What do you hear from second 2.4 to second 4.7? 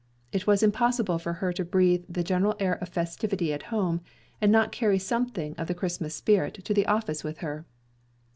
air of festivity at home, and